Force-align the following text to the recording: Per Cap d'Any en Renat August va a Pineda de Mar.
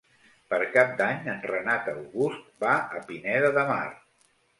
Per 0.51 0.57
Cap 0.75 0.93
d'Any 1.01 1.27
en 1.33 1.43
Renat 1.51 1.89
August 1.91 2.47
va 2.65 2.71
a 3.01 3.03
Pineda 3.11 3.53
de 3.59 3.67
Mar. 3.73 3.83